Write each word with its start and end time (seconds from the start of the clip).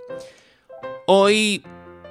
Hoy 1.07 1.65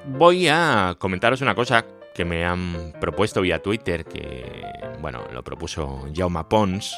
voy 0.07 0.47
a 0.47 0.95
comentaros 0.97 1.41
una 1.41 1.53
cosa 1.53 1.85
que 2.15 2.25
me 2.25 2.43
han 2.43 2.93
propuesto 2.99 3.41
vía 3.41 3.61
Twitter, 3.61 4.05
que, 4.05 4.63
bueno, 4.99 5.23
lo 5.31 5.43
propuso 5.43 6.07
Jaume 6.11 6.43
Pons, 6.45 6.95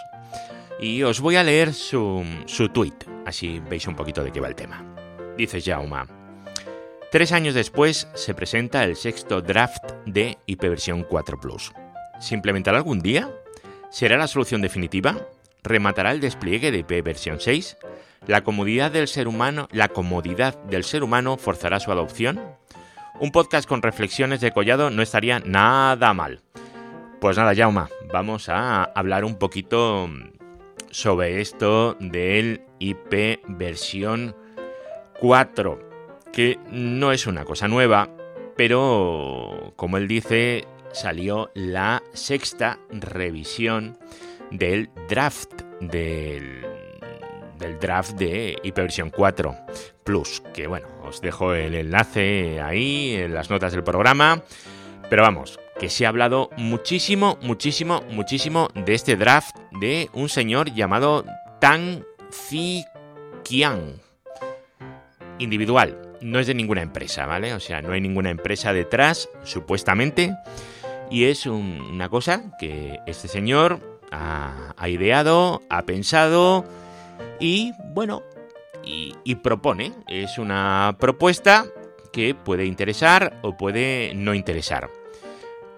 y 0.79 1.03
os 1.03 1.19
voy 1.19 1.35
a 1.35 1.43
leer 1.43 1.73
su, 1.73 2.23
su 2.45 2.69
tweet, 2.69 2.93
así 3.25 3.61
veis 3.69 3.85
un 3.85 3.97
poquito 3.97 4.23
de 4.23 4.31
qué 4.31 4.39
va 4.39 4.47
el 4.47 4.55
tema. 4.55 4.81
Dice 5.35 5.59
Jaume, 5.59 6.05
tres 7.13 7.31
años 7.31 7.53
después 7.53 8.07
se 8.15 8.33
presenta 8.33 8.83
el 8.83 8.95
sexto 8.95 9.39
draft 9.39 9.83
de 10.07 10.39
IPversión 10.47 11.03
4 11.03 11.39
Plus. 11.39 11.71
¿Se 12.19 12.33
implementará 12.33 12.77
algún 12.77 13.01
día? 13.01 13.29
¿Será 13.91 14.17
la 14.17 14.25
solución 14.25 14.63
definitiva? 14.63 15.27
¿Rematará 15.61 16.11
el 16.11 16.19
despliegue 16.19 16.71
de 16.71 16.79
IP 16.79 17.03
versión 17.03 17.39
6? 17.39 17.77
¿La 18.25 18.43
comodidad 18.43 18.89
del 18.89 19.07
ser 19.07 19.27
humano, 19.27 19.67
la 19.71 19.89
comodidad 19.89 20.57
del 20.63 20.83
ser 20.83 21.03
humano 21.03 21.37
forzará 21.37 21.79
su 21.79 21.91
adopción? 21.91 22.41
Un 23.19 23.31
podcast 23.31 23.69
con 23.69 23.83
reflexiones 23.83 24.41
de 24.41 24.49
Collado 24.49 24.89
no 24.89 25.03
estaría 25.03 25.37
nada 25.37 26.15
mal. 26.15 26.41
Pues 27.21 27.37
nada, 27.37 27.53
Jauma, 27.55 27.89
vamos 28.11 28.49
a 28.49 28.85
hablar 28.85 29.23
un 29.23 29.37
poquito 29.37 30.09
sobre 30.89 31.41
esto 31.41 31.95
del 31.99 32.63
IP 32.79 33.39
versión 33.49 34.35
4, 35.19 35.92
que 36.33 36.59
no 36.69 37.11
es 37.11 37.27
una 37.27 37.45
cosa 37.45 37.67
nueva, 37.67 38.09
pero 38.57 39.73
como 39.77 39.97
él 39.97 40.07
dice, 40.07 40.67
salió 40.91 41.51
la 41.53 42.03
sexta 42.13 42.79
revisión 42.89 43.97
del 44.51 44.89
draft 45.07 45.61
del, 45.79 46.65
draft 47.79 48.13
de 48.15 48.59
versión 48.75 49.09
4 49.09 49.55
Plus, 50.03 50.41
que 50.53 50.67
bueno, 50.67 50.87
os 51.03 51.21
dejo 51.21 51.53
el 51.53 51.75
enlace 51.75 52.59
ahí 52.61 53.15
en 53.15 53.33
las 53.33 53.49
notas 53.49 53.71
del 53.71 53.83
programa, 53.83 54.43
pero 55.09 55.21
vamos, 55.21 55.59
que 55.79 55.89
se 55.89 56.05
ha 56.05 56.09
hablado 56.09 56.49
muchísimo, 56.57 57.37
muchísimo, 57.41 58.03
muchísimo 58.09 58.69
de 58.73 58.95
este 58.95 59.15
draft 59.15 59.55
de 59.79 60.09
un 60.13 60.29
señor 60.29 60.73
llamado 60.73 61.25
Tang 61.59 62.03
Qian. 63.43 64.01
Individual, 65.39 66.12
no 66.23 66.39
es 66.39 66.47
de 66.47 66.53
ninguna 66.53 66.81
empresa, 66.81 67.25
¿vale? 67.25 67.53
O 67.53 67.59
sea, 67.59 67.81
no 67.81 67.93
hay 67.93 68.01
ninguna 68.01 68.29
empresa 68.29 68.73
detrás, 68.73 69.29
supuestamente, 69.43 70.35
y 71.09 71.25
es 71.25 71.45
una 71.45 72.09
cosa 72.09 72.43
que 72.59 72.99
este 73.05 73.27
señor 73.27 73.79
ha, 74.11 74.73
ideado, 74.87 75.61
ha 75.69 75.83
pensado 75.83 76.65
y, 77.39 77.73
bueno, 77.93 78.23
y, 78.83 79.15
y 79.23 79.35
propone. 79.35 79.93
Es 80.07 80.37
una 80.37 80.95
propuesta 80.99 81.65
que 82.11 82.35
puede 82.35 82.65
interesar 82.65 83.39
o 83.41 83.57
puede 83.57 84.13
no 84.15 84.33
interesar. 84.33 84.89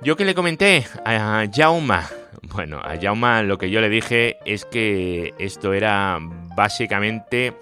Yo 0.01 0.15
que 0.15 0.25
le 0.25 0.35
comenté 0.35 0.85
a 1.05 1.45
Jauma, 1.51 2.07
bueno, 2.43 2.79
a 2.79 2.95
Jauma 3.01 3.41
lo 3.41 3.57
que 3.57 3.71
yo 3.71 3.81
le 3.81 3.89
dije 3.89 4.37
es 4.45 4.65
que 4.65 5.33
esto 5.39 5.73
era 5.73 6.19
básicamente, 6.55 7.53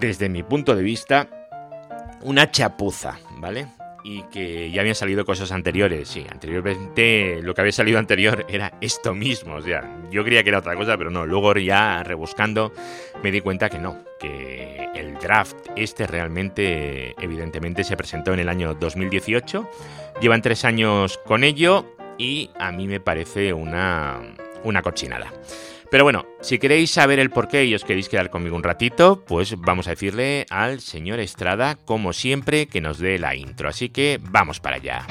desde 0.00 0.28
mi 0.28 0.42
punto 0.42 0.74
de 0.74 0.82
vista, 0.82 1.28
una 2.22 2.50
chapuza, 2.50 3.18
¿vale? 3.36 3.68
y 4.02 4.22
que 4.24 4.70
ya 4.70 4.80
habían 4.80 4.94
salido 4.94 5.24
cosas 5.24 5.52
anteriores. 5.52 6.08
Sí, 6.08 6.26
anteriormente 6.30 7.40
lo 7.42 7.54
que 7.54 7.60
había 7.60 7.72
salido 7.72 7.98
anterior 7.98 8.46
era 8.48 8.72
esto 8.80 9.14
mismo. 9.14 9.56
O 9.56 9.62
sea, 9.62 9.82
yo 10.10 10.24
creía 10.24 10.42
que 10.42 10.50
era 10.50 10.58
otra 10.58 10.76
cosa, 10.76 10.96
pero 10.96 11.10
no. 11.10 11.26
Luego 11.26 11.54
ya 11.54 12.02
rebuscando 12.02 12.72
me 13.22 13.30
di 13.30 13.40
cuenta 13.40 13.68
que 13.68 13.78
no, 13.78 13.98
que 14.18 14.88
el 14.94 15.14
draft 15.18 15.56
este 15.76 16.06
realmente, 16.06 17.14
evidentemente, 17.22 17.84
se 17.84 17.96
presentó 17.96 18.32
en 18.32 18.40
el 18.40 18.48
año 18.48 18.74
2018. 18.74 19.68
Llevan 20.20 20.42
tres 20.42 20.64
años 20.64 21.18
con 21.26 21.44
ello 21.44 21.94
y 22.18 22.50
a 22.58 22.72
mí 22.72 22.86
me 22.86 23.00
parece 23.00 23.52
una, 23.52 24.20
una 24.64 24.82
cochinada. 24.82 25.32
Pero 25.90 26.04
bueno, 26.04 26.24
si 26.40 26.60
queréis 26.60 26.92
saber 26.92 27.18
el 27.18 27.30
porqué 27.30 27.64
y 27.64 27.74
os 27.74 27.84
queréis 27.84 28.08
quedar 28.08 28.30
conmigo 28.30 28.54
un 28.54 28.62
ratito, 28.62 29.24
pues 29.26 29.58
vamos 29.58 29.88
a 29.88 29.90
decirle 29.90 30.46
al 30.48 30.80
señor 30.80 31.18
Estrada, 31.18 31.76
como 31.84 32.12
siempre, 32.12 32.68
que 32.68 32.80
nos 32.80 32.98
dé 32.98 33.18
la 33.18 33.34
intro. 33.34 33.68
Así 33.68 33.88
que 33.88 34.20
vamos 34.22 34.60
para 34.60 34.76
allá. 34.76 35.06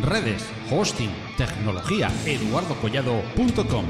Redes, 0.00 0.48
hosting, 0.70 1.10
tecnología, 1.36 2.08
eduardocollado.com. 2.24 3.84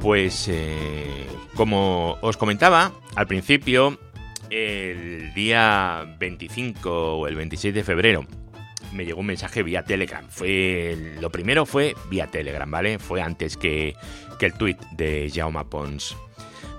Pues, 0.00 0.48
eh, 0.48 1.28
como 1.54 2.18
os 2.22 2.36
comentaba 2.36 2.90
al 3.14 3.28
principio, 3.28 4.00
el 4.50 5.32
día 5.34 6.16
25 6.18 7.18
o 7.18 7.26
el 7.26 7.36
26 7.36 7.74
de 7.74 7.84
febrero 7.84 8.26
me 8.92 9.04
llegó 9.04 9.20
un 9.20 9.26
mensaje 9.26 9.62
vía 9.62 9.84
Telegram. 9.84 10.26
Fue 10.28 11.14
lo 11.20 11.30
primero 11.30 11.66
fue 11.66 11.94
vía 12.08 12.26
Telegram, 12.26 12.70
¿vale? 12.70 12.98
Fue 12.98 13.22
antes 13.22 13.56
que, 13.56 13.94
que 14.38 14.46
el 14.46 14.54
tweet 14.54 14.78
de 14.92 15.30
Jaume 15.32 15.64
Pons. 15.64 16.16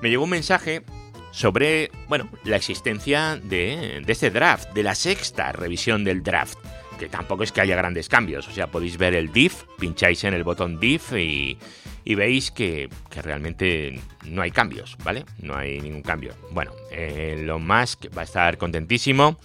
Me 0.01 0.09
llegó 0.09 0.25
un 0.25 0.31
mensaje 0.31 0.83
sobre, 1.31 1.89
bueno, 2.09 2.29
la 2.43 2.57
existencia 2.57 3.39
de, 3.41 4.01
de 4.05 4.11
este 4.11 4.29
draft, 4.29 4.71
de 4.73 4.83
la 4.83 4.95
sexta 4.95 5.51
revisión 5.53 6.03
del 6.03 6.23
draft 6.23 6.57
que 7.01 7.09
tampoco 7.09 7.41
es 7.43 7.51
que 7.51 7.61
haya 7.61 7.75
grandes 7.75 8.07
cambios. 8.07 8.47
O 8.47 8.51
sea, 8.51 8.67
podéis 8.67 8.97
ver 8.97 9.15
el 9.15 9.31
diff, 9.33 9.63
pincháis 9.79 10.23
en 10.23 10.35
el 10.35 10.43
botón 10.43 10.79
diff 10.79 11.13
y, 11.13 11.57
veis 12.05 12.51
que, 12.51 12.89
realmente 13.23 13.99
no 14.25 14.43
hay 14.43 14.51
cambios, 14.51 14.95
¿vale? 15.03 15.25
No 15.39 15.55
hay 15.57 15.81
ningún 15.81 16.03
cambio. 16.03 16.35
Bueno, 16.51 16.71
eh, 16.91 17.37
Elon 17.39 17.65
Musk 17.65 18.05
va 18.15 18.21
a 18.21 18.25
estar 18.25 18.59
contentísimo 18.59 19.39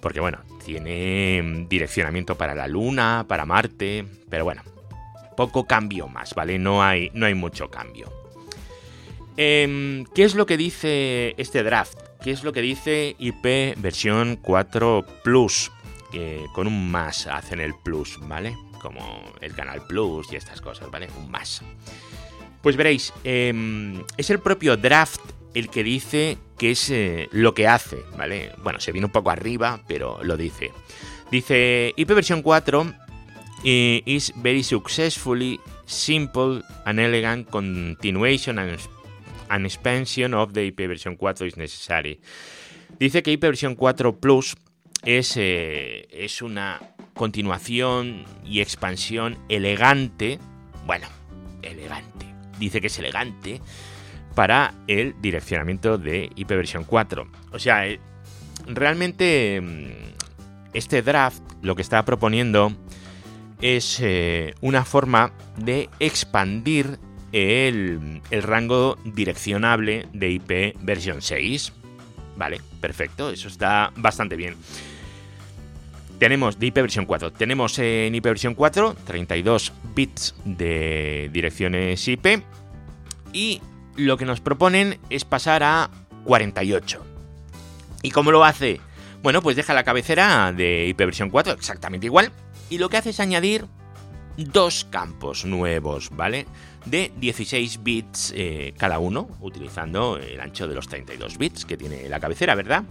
porque, 0.00 0.20
bueno, 0.20 0.38
tiene 0.64 1.66
direccionamiento 1.68 2.36
para 2.36 2.54
la 2.54 2.68
Luna, 2.68 3.24
para 3.26 3.46
Marte, 3.46 4.04
pero 4.30 4.44
bueno, 4.44 4.62
poco 5.36 5.66
cambio 5.66 6.06
más, 6.06 6.34
¿vale? 6.36 6.56
No 6.60 6.84
hay, 6.84 7.10
no 7.14 7.26
hay 7.26 7.34
mucho 7.34 7.68
cambio. 7.68 8.12
Eh, 9.36 10.04
¿Qué 10.14 10.22
es 10.22 10.36
lo 10.36 10.46
que 10.46 10.56
dice 10.56 11.34
este 11.36 11.64
draft? 11.64 11.98
¿Qué 12.22 12.30
es 12.30 12.44
lo 12.44 12.52
que 12.52 12.60
dice 12.60 13.16
IP 13.18 13.74
versión 13.78 14.38
4 14.40 15.04
Plus? 15.24 15.72
Eh, 16.12 16.46
con 16.52 16.66
un 16.66 16.90
más 16.90 17.26
hacen 17.26 17.60
el 17.60 17.74
plus, 17.74 18.18
¿vale? 18.28 18.56
Como 18.80 19.22
el 19.40 19.54
canal 19.54 19.86
plus 19.86 20.30
y 20.32 20.36
estas 20.36 20.60
cosas, 20.60 20.90
¿vale? 20.90 21.08
Un 21.16 21.30
más. 21.30 21.62
Pues 22.60 22.76
veréis, 22.76 23.12
eh, 23.24 24.02
es 24.16 24.30
el 24.30 24.38
propio 24.38 24.76
draft 24.76 25.20
el 25.54 25.68
que 25.68 25.82
dice 25.82 26.38
que 26.58 26.72
es 26.72 26.90
eh, 26.90 27.28
lo 27.32 27.54
que 27.54 27.66
hace, 27.66 27.98
¿vale? 28.16 28.52
Bueno, 28.62 28.80
se 28.80 28.92
viene 28.92 29.06
un 29.06 29.12
poco 29.12 29.30
arriba, 29.30 29.80
pero 29.86 30.22
lo 30.22 30.36
dice. 30.36 30.70
Dice, 31.30 31.94
IP 31.96 32.08
versión 32.10 32.42
4 32.42 32.92
is 33.64 34.32
very 34.36 34.62
successfully 34.62 35.60
simple 35.86 36.62
and 36.84 37.00
elegant 37.00 37.48
continuation 37.48 38.58
and, 38.58 38.78
and 39.48 39.64
expansion 39.64 40.34
of 40.34 40.52
the 40.52 40.66
IP 40.66 40.80
versión 40.80 41.16
4 41.16 41.46
is 41.46 41.56
necessary. 41.56 42.20
Dice 42.98 43.22
que 43.22 43.32
IP 43.32 43.42
versión 43.42 43.76
4 43.76 44.20
Plus 44.20 44.56
es, 45.04 45.36
eh, 45.36 46.08
es 46.10 46.42
una 46.42 46.80
continuación 47.14 48.24
y 48.44 48.60
expansión 48.60 49.38
elegante, 49.48 50.38
bueno, 50.86 51.06
elegante, 51.62 52.26
dice 52.58 52.80
que 52.80 52.86
es 52.86 52.98
elegante, 52.98 53.60
para 54.34 54.74
el 54.86 55.14
direccionamiento 55.20 55.98
de 55.98 56.30
IPversión 56.36 56.84
4. 56.84 57.26
O 57.52 57.58
sea, 57.58 57.86
eh, 57.86 58.00
realmente 58.66 59.60
mm, 59.60 60.74
este 60.74 61.02
draft 61.02 61.42
lo 61.62 61.76
que 61.76 61.82
está 61.82 62.04
proponiendo 62.04 62.72
es 63.60 64.00
eh, 64.00 64.54
una 64.60 64.84
forma 64.84 65.32
de 65.56 65.88
expandir 66.00 66.98
el, 67.32 68.20
el, 68.30 68.42
rango 68.42 68.98
direccionable 69.04 70.06
de 70.12 70.30
IP 70.30 70.76
versión 70.80 71.22
6. 71.22 71.72
Vale, 72.36 72.60
perfecto, 72.80 73.30
eso 73.30 73.48
está 73.48 73.92
bastante 73.96 74.36
bien. 74.36 74.56
Tenemos 76.22 76.56
de 76.60 76.66
IP 76.66 76.76
versión 76.76 77.04
4. 77.04 77.32
Tenemos 77.32 77.76
en 77.80 78.14
IP 78.14 78.22
versión 78.22 78.54
4 78.54 78.94
32 78.94 79.72
bits 79.92 80.36
de 80.44 81.28
direcciones 81.32 82.06
IP. 82.06 82.44
Y 83.32 83.60
lo 83.96 84.16
que 84.16 84.24
nos 84.24 84.40
proponen 84.40 85.00
es 85.10 85.24
pasar 85.24 85.64
a 85.64 85.90
48. 86.22 87.04
¿Y 88.02 88.12
cómo 88.12 88.30
lo 88.30 88.44
hace? 88.44 88.80
Bueno, 89.24 89.42
pues 89.42 89.56
deja 89.56 89.74
la 89.74 89.82
cabecera 89.82 90.52
de 90.52 90.86
IP 90.86 90.98
versión 90.98 91.28
4 91.28 91.54
exactamente 91.54 92.06
igual. 92.06 92.30
Y 92.70 92.78
lo 92.78 92.88
que 92.88 92.98
hace 92.98 93.10
es 93.10 93.18
añadir 93.18 93.66
dos 94.36 94.86
campos 94.88 95.44
nuevos, 95.44 96.10
¿vale? 96.12 96.46
De 96.86 97.10
16 97.16 97.82
bits 97.82 98.32
eh, 98.36 98.74
cada 98.78 99.00
uno, 99.00 99.28
utilizando 99.40 100.18
el 100.18 100.40
ancho 100.40 100.68
de 100.68 100.76
los 100.76 100.86
32 100.86 101.36
bits 101.36 101.64
que 101.64 101.76
tiene 101.76 102.08
la 102.08 102.20
cabecera, 102.20 102.54
¿verdad? 102.54 102.84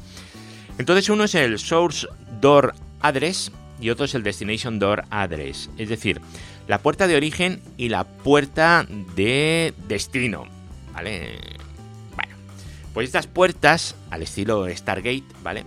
Entonces 0.77 1.07
uno 1.07 1.23
es 1.23 1.35
el 1.35 1.59
Source 1.59 2.05
Door 2.41 2.73
Address 3.01 3.51
y 3.79 3.89
otro 3.89 4.05
es 4.05 4.15
el 4.15 4.23
Destination 4.23 4.79
Door 4.79 5.05
Address, 5.09 5.69
es 5.77 5.89
decir, 5.89 6.21
la 6.67 6.77
puerta 6.77 7.07
de 7.07 7.15
origen 7.15 7.61
y 7.77 7.89
la 7.89 8.03
puerta 8.03 8.85
de 9.15 9.73
destino, 9.87 10.45
¿vale? 10.93 11.39
Bueno, 12.15 12.35
pues 12.93 13.07
estas 13.07 13.27
puertas, 13.27 13.95
al 14.11 14.21
estilo 14.21 14.67
Stargate, 14.69 15.25
¿vale? 15.43 15.65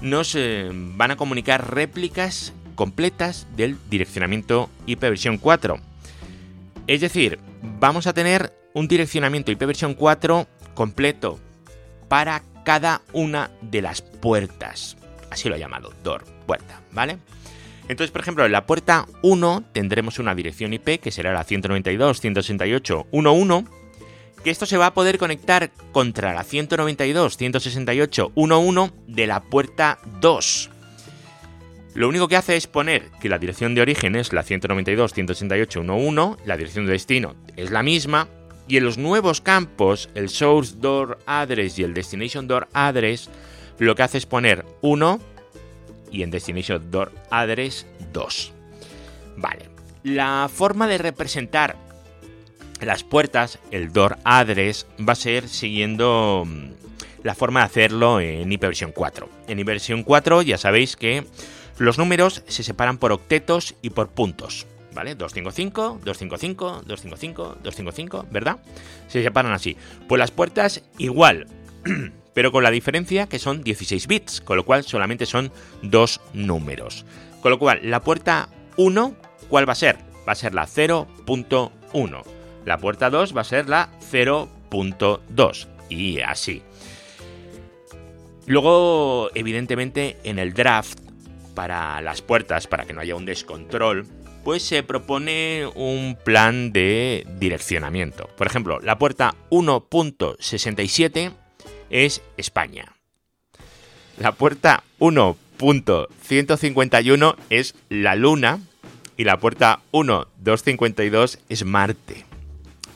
Nos 0.00 0.34
eh, 0.34 0.68
van 0.72 1.12
a 1.12 1.16
comunicar 1.16 1.72
réplicas 1.72 2.52
completas 2.74 3.46
del 3.56 3.76
direccionamiento 3.88 4.70
IP 4.86 5.00
versión 5.00 5.38
4. 5.38 5.78
Es 6.86 7.00
decir, 7.00 7.38
vamos 7.80 8.06
a 8.06 8.12
tener 8.12 8.52
un 8.74 8.88
direccionamiento 8.88 9.50
IP 9.50 9.60
versión 9.60 9.94
4 9.94 10.46
completo 10.74 11.38
para 12.08 12.42
cada 12.64 13.02
una 13.12 13.50
de 13.62 13.82
las 13.82 14.02
puertas. 14.02 14.96
Así 15.30 15.48
lo 15.48 15.56
he 15.56 15.58
llamado, 15.58 15.92
door, 16.02 16.24
puerta, 16.48 16.80
¿vale? 16.90 17.18
Entonces, 17.88 18.10
por 18.10 18.22
ejemplo, 18.22 18.44
en 18.44 18.50
la 18.50 18.66
puerta 18.66 19.06
1 19.22 19.66
tendremos 19.72 20.18
una 20.18 20.34
dirección 20.34 20.72
IP 20.72 20.98
que 21.00 21.12
será 21.12 21.32
la 21.32 21.46
192.168.1.1, 21.46 23.68
que 24.42 24.50
esto 24.50 24.66
se 24.66 24.76
va 24.76 24.86
a 24.86 24.94
poder 24.94 25.18
conectar 25.18 25.70
contra 25.92 26.34
la 26.34 26.44
192.168.1.1 26.44 28.92
de 29.06 29.26
la 29.26 29.44
puerta 29.44 29.98
2. 30.20 30.70
Lo 31.94 32.08
único 32.08 32.28
que 32.28 32.36
hace 32.36 32.56
es 32.56 32.66
poner 32.66 33.10
que 33.20 33.28
la 33.28 33.38
dirección 33.38 33.74
de 33.74 33.82
origen 33.82 34.16
es 34.16 34.32
la 34.32 34.42
192.168.1.1, 34.44 36.38
la 36.44 36.56
dirección 36.56 36.86
de 36.86 36.92
destino 36.92 37.34
es 37.56 37.70
la 37.70 37.82
misma, 37.82 38.28
y 38.68 38.76
en 38.76 38.84
los 38.84 38.98
nuevos 38.98 39.40
campos, 39.40 40.10
el 40.14 40.28
Source 40.28 40.76
Door 40.78 41.18
Address 41.24 41.78
y 41.78 41.84
el 41.84 41.94
Destination 41.94 42.46
Door 42.46 42.68
Address, 42.74 43.30
lo 43.78 43.94
que 43.94 44.02
hace 44.02 44.18
es 44.18 44.26
poner 44.26 44.66
1 44.82 45.18
y 46.10 46.22
en 46.22 46.30
Destination 46.30 46.90
Door 46.90 47.12
Address 47.30 47.86
2. 48.12 48.52
Vale, 49.36 49.70
la 50.02 50.48
forma 50.52 50.86
de 50.86 50.98
representar 50.98 51.76
las 52.80 53.04
puertas, 53.04 53.58
el 53.70 53.92
Door 53.92 54.18
Address, 54.24 54.86
va 55.06 55.12
a 55.12 55.16
ser 55.16 55.48
siguiendo 55.48 56.44
mm, 56.46 56.70
la 57.22 57.34
forma 57.34 57.60
de 57.60 57.66
hacerlo 57.66 58.20
en 58.20 58.50
IPv 58.50 58.92
4. 58.92 59.28
En 59.48 59.58
IPv 59.58 60.04
4 60.04 60.42
ya 60.42 60.58
sabéis 60.58 60.96
que 60.96 61.24
los 61.78 61.98
números 61.98 62.42
se 62.46 62.62
separan 62.62 62.98
por 62.98 63.12
octetos 63.12 63.74
y 63.82 63.90
por 63.90 64.08
puntos. 64.08 64.66
¿Vale? 64.94 65.14
255, 65.14 66.00
255, 66.04 66.82
255, 66.86 67.42
255, 67.62 68.26
¿verdad? 68.32 68.58
Se 69.06 69.22
separan 69.22 69.52
así. 69.52 69.76
Pues 70.08 70.18
las 70.18 70.32
puertas 70.32 70.82
igual. 70.98 71.46
pero 72.38 72.52
con 72.52 72.62
la 72.62 72.70
diferencia 72.70 73.26
que 73.26 73.40
son 73.40 73.64
16 73.64 74.06
bits, 74.06 74.40
con 74.40 74.56
lo 74.56 74.64
cual 74.64 74.84
solamente 74.84 75.26
son 75.26 75.50
dos 75.82 76.20
números. 76.32 77.04
Con 77.40 77.50
lo 77.50 77.58
cual, 77.58 77.80
la 77.82 78.04
puerta 78.04 78.48
1, 78.76 79.16
¿cuál 79.48 79.68
va 79.68 79.72
a 79.72 79.74
ser? 79.74 79.96
Va 80.18 80.30
a 80.30 80.36
ser 80.36 80.54
la 80.54 80.68
0.1. 80.68 82.22
La 82.64 82.78
puerta 82.78 83.10
2 83.10 83.36
va 83.36 83.40
a 83.40 83.44
ser 83.44 83.68
la 83.68 83.88
0.2. 84.12 85.66
Y 85.88 86.20
así. 86.20 86.62
Luego, 88.46 89.30
evidentemente, 89.34 90.16
en 90.22 90.38
el 90.38 90.54
draft, 90.54 91.00
para 91.56 92.00
las 92.02 92.22
puertas, 92.22 92.68
para 92.68 92.84
que 92.84 92.92
no 92.92 93.00
haya 93.00 93.16
un 93.16 93.26
descontrol, 93.26 94.06
pues 94.44 94.62
se 94.62 94.84
propone 94.84 95.68
un 95.74 96.16
plan 96.22 96.70
de 96.70 97.26
direccionamiento. 97.40 98.28
Por 98.36 98.46
ejemplo, 98.46 98.78
la 98.78 98.96
puerta 98.96 99.34
1.67 99.50 101.47
es 101.90 102.22
España. 102.36 102.92
La 104.18 104.32
puerta 104.32 104.82
1.151 104.98 107.36
es 107.50 107.76
la 107.88 108.16
Luna 108.16 108.58
y 109.16 109.22
la 109.24 109.38
puerta 109.38 109.80
1.252 109.92 111.38
es 111.48 111.64
Marte. 111.64 112.26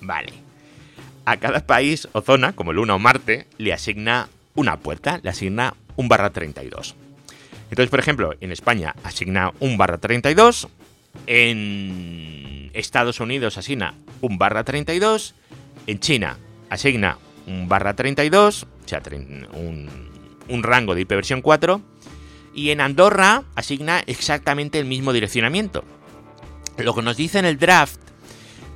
Vale. 0.00 0.32
A 1.24 1.36
cada 1.36 1.64
país 1.64 2.08
o 2.12 2.20
zona, 2.20 2.54
como 2.54 2.72
Luna 2.72 2.96
o 2.96 2.98
Marte, 2.98 3.46
le 3.58 3.72
asigna 3.72 4.28
una 4.54 4.78
puerta, 4.78 5.20
le 5.22 5.30
asigna 5.30 5.74
un 5.96 6.08
barra 6.08 6.30
32. 6.30 6.94
Entonces, 7.70 7.90
por 7.90 8.00
ejemplo, 8.00 8.34
en 8.40 8.50
España 8.52 8.94
asigna 9.02 9.52
un 9.60 9.78
barra 9.78 9.98
32, 9.98 10.68
en 11.26 12.70
Estados 12.74 13.20
Unidos 13.20 13.58
asigna 13.58 13.94
un 14.20 14.38
barra 14.38 14.64
32, 14.64 15.34
en 15.86 16.00
China 16.00 16.38
asigna 16.68 17.18
un 17.46 17.68
barra 17.68 17.94
32, 17.94 18.66
o 18.84 18.88
sea, 18.88 19.02
un, 19.54 20.62
rango 20.62 20.94
de 20.94 21.04
versión 21.04 21.42
4, 21.42 21.80
y 22.54 22.70
en 22.70 22.80
Andorra 22.80 23.44
asigna 23.54 24.02
exactamente 24.06 24.78
el 24.78 24.84
mismo 24.84 25.12
direccionamiento. 25.12 25.84
Lo 26.78 26.94
que 26.94 27.02
nos 27.02 27.16
dice 27.16 27.38
en 27.38 27.44
el 27.44 27.58
draft 27.58 28.00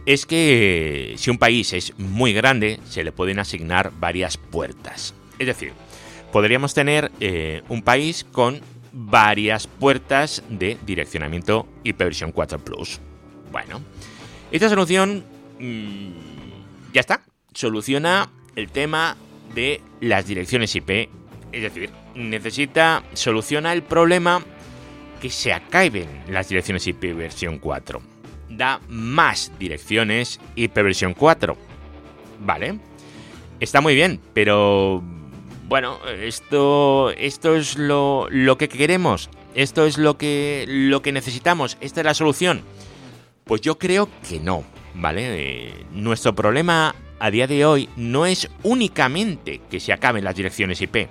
es 0.06 0.24
que 0.24 1.14
si 1.18 1.30
un 1.30 1.38
país 1.38 1.72
es 1.72 1.98
muy 1.98 2.32
grande, 2.32 2.80
se 2.88 3.04
le 3.04 3.12
pueden 3.12 3.38
asignar 3.38 3.92
varias 3.98 4.36
puertas. 4.36 5.14
Es 5.38 5.46
decir, 5.46 5.72
podríamos 6.32 6.74
tener 6.74 7.10
eh, 7.20 7.62
un 7.68 7.82
país 7.82 8.24
con 8.30 8.60
varias 8.92 9.66
puertas 9.66 10.42
de 10.48 10.78
direccionamiento 10.86 11.66
versión 11.98 12.32
4 12.32 12.58
Plus. 12.60 13.00
Bueno, 13.52 13.82
esta 14.50 14.68
solución 14.68 15.24
mm, 15.58 16.92
ya 16.92 17.00
está. 17.00 17.22
Soluciona 17.52 18.30
el 18.54 18.70
tema 18.70 19.16
de 19.54 19.80
las 20.00 20.26
direcciones 20.26 20.74
IP. 20.74 21.08
Es 21.52 21.62
decir, 21.62 21.90
necesita, 22.14 23.02
soluciona 23.14 23.72
el 23.72 23.82
problema 23.82 24.44
que 25.20 25.30
se 25.30 25.52
acaben 25.52 26.08
las 26.28 26.48
direcciones 26.48 26.86
IP 26.86 27.14
versión 27.14 27.58
4. 27.58 28.00
Da 28.50 28.80
más 28.88 29.52
direcciones 29.58 30.40
IP 30.54 30.74
versión 30.74 31.14
4. 31.14 31.56
Vale. 32.40 32.78
Está 33.58 33.80
muy 33.80 33.94
bien, 33.94 34.20
pero 34.34 35.02
bueno, 35.68 35.98
esto, 36.06 37.10
esto 37.12 37.56
es 37.56 37.76
lo, 37.78 38.28
lo 38.30 38.58
que 38.58 38.68
queremos. 38.68 39.30
Esto 39.54 39.86
es 39.86 39.96
lo 39.96 40.18
que, 40.18 40.66
lo 40.68 41.00
que 41.00 41.12
necesitamos. 41.12 41.78
Esta 41.80 42.00
es 42.00 42.04
la 42.04 42.14
solución. 42.14 42.62
Pues 43.44 43.62
yo 43.62 43.78
creo 43.78 44.08
que 44.28 44.38
no, 44.38 44.64
¿vale? 44.94 45.22
Eh, 45.24 45.86
nuestro 45.92 46.34
problema 46.34 46.94
a 47.18 47.30
día 47.30 47.46
de 47.46 47.64
hoy 47.64 47.88
no 47.96 48.26
es 48.26 48.48
únicamente 48.62 49.60
que 49.70 49.80
se 49.80 49.92
acaben 49.92 50.24
las 50.24 50.36
direcciones 50.36 50.80
IP, 50.80 51.08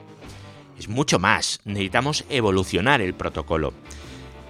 es 0.78 0.90
mucho 0.90 1.20
más. 1.20 1.60
Necesitamos 1.66 2.26
evolucionar 2.30 3.02
el 3.02 3.14
protocolo. 3.14 3.74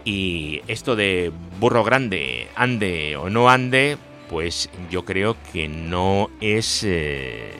Y 0.03 0.61
esto 0.67 0.95
de 0.95 1.31
burro 1.59 1.83
grande, 1.83 2.47
ande 2.55 3.15
o 3.15 3.29
no 3.29 3.49
ande, 3.49 3.97
pues 4.29 4.69
yo 4.91 5.05
creo 5.05 5.35
que 5.51 5.67
no 5.67 6.29
es, 6.41 6.83
eh, 6.83 7.53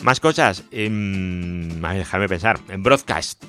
Más 0.00 0.20
cosas, 0.20 0.62
eh, 0.70 0.88
déjame 0.88 2.28
pensar, 2.28 2.60
en 2.68 2.84
broadcast, 2.84 3.42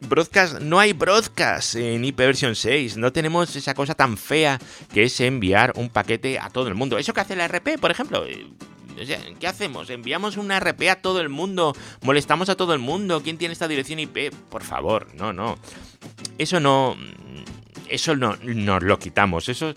broadcast, 0.00 0.60
no 0.60 0.80
hay 0.80 0.92
broadcast 0.94 1.76
en 1.76 2.04
IPv 2.04 2.54
6, 2.56 2.96
no 2.96 3.12
tenemos 3.12 3.54
esa 3.54 3.74
cosa 3.74 3.94
tan 3.94 4.16
fea 4.16 4.58
que 4.92 5.04
es 5.04 5.20
enviar 5.20 5.72
un 5.76 5.90
paquete 5.90 6.40
a 6.40 6.50
todo 6.50 6.66
el 6.66 6.74
mundo. 6.74 6.98
Eso 6.98 7.14
que 7.14 7.20
hace 7.20 7.36
la 7.36 7.46
RP, 7.46 7.78
por 7.78 7.90
ejemplo. 7.90 8.24
¿Qué 9.40 9.46
hacemos? 9.46 9.90
¿Enviamos 9.90 10.36
una 10.36 10.60
RP 10.60 10.90
a 10.90 10.96
todo 10.96 11.20
el 11.20 11.28
mundo? 11.28 11.74
¿Molestamos 12.02 12.48
a 12.48 12.56
todo 12.56 12.74
el 12.74 12.78
mundo? 12.78 13.22
¿Quién 13.22 13.38
tiene 13.38 13.52
esta 13.52 13.68
dirección 13.68 13.98
IP? 13.98 14.32
Por 14.50 14.62
favor, 14.62 15.08
no, 15.14 15.32
no. 15.32 15.56
Eso 16.38 16.60
no... 16.60 16.96
Eso 17.88 18.16
no 18.16 18.36
nos 18.42 18.82
lo 18.82 18.98
quitamos. 18.98 19.48
Eso 19.48 19.74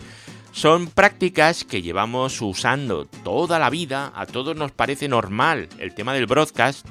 son 0.52 0.86
prácticas 0.86 1.64
que 1.64 1.82
llevamos 1.82 2.40
usando 2.40 3.04
toda 3.04 3.58
la 3.58 3.68
vida. 3.68 4.12
A 4.14 4.24
todos 4.24 4.56
nos 4.56 4.72
parece 4.72 5.06
normal 5.06 5.68
el 5.78 5.94
tema 5.94 6.14
del 6.14 6.26
broadcast. 6.26 6.86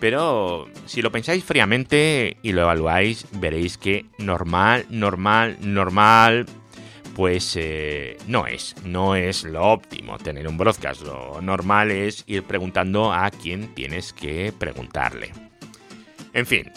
Pero 0.00 0.68
si 0.86 1.02
lo 1.02 1.12
pensáis 1.12 1.44
fríamente 1.44 2.36
y 2.42 2.52
lo 2.52 2.62
evaluáis, 2.62 3.26
veréis 3.32 3.78
que 3.78 4.06
normal, 4.18 4.86
normal, 4.90 5.58
normal, 5.60 6.46
pues 7.14 7.54
eh, 7.56 8.16
no 8.26 8.46
es, 8.46 8.74
no 8.84 9.14
es 9.14 9.44
lo 9.44 9.62
óptimo 9.62 10.18
tener 10.18 10.48
un 10.48 10.58
broadcast. 10.58 11.02
Lo 11.02 11.40
normal 11.40 11.90
es 11.90 12.24
ir 12.26 12.42
preguntando 12.42 13.12
a 13.12 13.30
quien 13.30 13.74
tienes 13.74 14.12
que 14.12 14.52
preguntarle. 14.56 15.32
En 16.32 16.46
fin, 16.46 16.70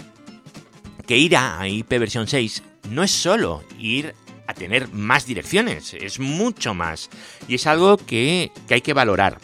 que 1.07 1.17
ir 1.17 1.35
a 1.35 1.67
IPv 1.67 2.07
6 2.27 2.63
no 2.91 3.03
es 3.03 3.11
solo 3.11 3.63
ir 3.79 4.13
a 4.47 4.53
tener 4.53 4.89
más 4.89 5.25
direcciones, 5.25 5.93
es 5.93 6.19
mucho 6.19 6.73
más. 6.73 7.09
Y 7.47 7.55
es 7.55 7.67
algo 7.67 7.97
que, 7.97 8.51
que 8.67 8.75
hay 8.75 8.81
que 8.81 8.93
valorar. 8.93 9.39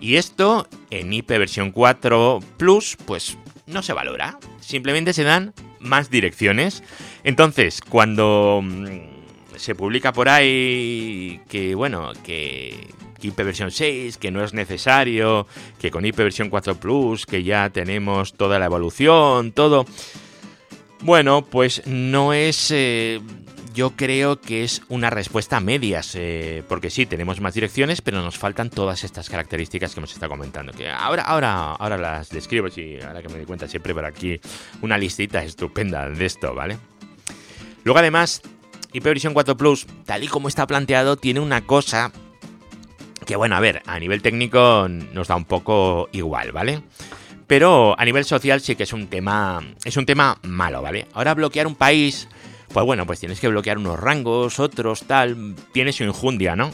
Y 0.00 0.16
esto 0.16 0.68
en 0.90 1.12
IP 1.12 1.28
versión 1.28 1.70
4 1.70 2.40
Plus, 2.56 2.96
pues 3.06 3.38
no 3.66 3.82
se 3.82 3.92
valora. 3.92 4.38
Simplemente 4.60 5.12
se 5.12 5.22
dan 5.22 5.54
más 5.78 6.10
direcciones. 6.10 6.82
Entonces, 7.22 7.80
cuando 7.80 8.60
mm, 8.62 9.13
se 9.64 9.74
publica 9.74 10.12
por 10.12 10.28
ahí 10.28 11.40
que, 11.48 11.74
bueno, 11.74 12.12
que, 12.22 12.88
IP 13.22 13.36
versión 13.38 13.70
6, 13.70 14.18
que 14.18 14.30
no 14.30 14.44
es 14.44 14.52
necesario, 14.52 15.46
que 15.80 15.90
con 15.90 16.04
IP 16.04 16.16
versión 16.18 16.50
4 16.50 16.74
Plus, 16.74 17.24
que 17.24 17.42
ya 17.42 17.70
tenemos 17.70 18.34
toda 18.34 18.58
la 18.58 18.66
evolución, 18.66 19.52
todo. 19.52 19.86
Bueno, 21.00 21.46
pues 21.46 21.86
no 21.86 22.34
es 22.34 22.70
eh, 22.70 23.22
yo 23.72 23.90
creo 23.96 24.38
que 24.38 24.64
es 24.64 24.82
una 24.90 25.08
respuesta 25.08 25.56
a 25.56 25.60
medias, 25.60 26.14
eh, 26.14 26.62
porque 26.68 26.90
sí, 26.90 27.06
tenemos 27.06 27.40
más 27.40 27.54
direcciones, 27.54 28.02
pero 28.02 28.20
nos 28.20 28.36
faltan 28.36 28.68
todas 28.68 29.02
estas 29.02 29.30
características 29.30 29.94
que 29.94 30.00
hemos 30.00 30.12
estado 30.12 30.30
comentando. 30.30 30.72
Que 30.72 30.90
ahora, 30.90 31.22
ahora, 31.22 31.72
ahora 31.72 31.96
las 31.96 32.28
describo, 32.28 32.68
y 32.76 33.00
ahora 33.00 33.22
que 33.22 33.30
me 33.30 33.38
di 33.38 33.46
cuenta 33.46 33.66
siempre 33.66 33.94
por 33.94 34.04
aquí 34.04 34.38
una 34.82 34.98
listita 34.98 35.42
estupenda 35.42 36.10
de 36.10 36.26
esto, 36.26 36.54
¿vale? 36.54 36.76
Luego 37.84 37.98
además, 37.98 38.42
IPv 38.94 39.32
4 39.32 39.56
Plus, 39.56 39.86
tal 40.06 40.24
y 40.24 40.28
como 40.28 40.48
está 40.48 40.66
planteado, 40.66 41.16
tiene 41.16 41.40
una 41.40 41.66
cosa 41.66 42.10
que, 43.26 43.36
bueno, 43.36 43.56
a 43.56 43.60
ver, 43.60 43.82
a 43.86 43.98
nivel 43.98 44.22
técnico 44.22 44.88
nos 44.88 45.28
da 45.28 45.36
un 45.36 45.44
poco 45.44 46.08
igual, 46.12 46.52
¿vale? 46.52 46.82
Pero 47.46 47.94
a 47.98 48.04
nivel 48.06 48.24
social 48.24 48.62
sí 48.62 48.74
que 48.74 48.84
es 48.84 48.92
un 48.94 49.08
tema. 49.08 49.62
Es 49.84 49.98
un 49.98 50.06
tema 50.06 50.38
malo, 50.42 50.80
¿vale? 50.80 51.06
Ahora 51.12 51.34
bloquear 51.34 51.66
un 51.66 51.74
país 51.74 52.26
pues 52.74 52.84
bueno, 52.84 53.06
pues 53.06 53.20
tienes 53.20 53.38
que 53.38 53.46
bloquear 53.46 53.78
unos 53.78 54.00
rangos, 54.00 54.58
otros, 54.58 55.04
tal, 55.04 55.54
tiene 55.72 55.92
su 55.92 56.02
injundia, 56.02 56.56
¿no? 56.56 56.72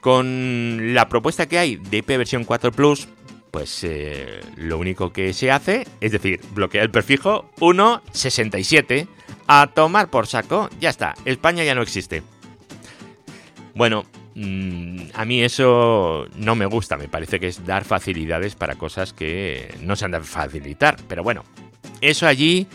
Con 0.00 0.94
la 0.94 1.08
propuesta 1.08 1.46
que 1.46 1.58
hay 1.58 1.74
de 1.76 1.98
IP 1.98 2.06
versión 2.06 2.44
4 2.44 2.70
Plus, 2.70 3.08
pues 3.50 3.82
eh, 3.82 4.40
lo 4.56 4.78
único 4.78 5.12
que 5.12 5.32
se 5.32 5.50
hace 5.50 5.88
es 6.00 6.12
decir, 6.12 6.40
bloquear 6.54 6.84
el 6.84 6.90
prefijo 6.92 7.50
167 7.58 9.08
a 9.46 9.66
tomar 9.68 10.08
por 10.08 10.26
saco, 10.26 10.68
ya 10.80 10.90
está, 10.90 11.14
España 11.24 11.64
ya 11.64 11.74
no 11.74 11.82
existe. 11.82 12.22
Bueno, 13.74 14.04
mm, 14.34 15.10
a 15.14 15.24
mí 15.24 15.42
eso 15.42 16.26
no 16.36 16.54
me 16.54 16.66
gusta, 16.66 16.96
me 16.96 17.08
parece 17.08 17.40
que 17.40 17.48
es 17.48 17.64
dar 17.64 17.84
facilidades 17.84 18.54
para 18.54 18.74
cosas 18.74 19.12
que 19.12 19.74
no 19.80 19.96
se 19.96 20.04
han 20.04 20.12
de 20.12 20.20
facilitar, 20.20 20.96
pero 21.08 21.22
bueno, 21.22 21.44
eso 22.00 22.26
allí 22.26 22.66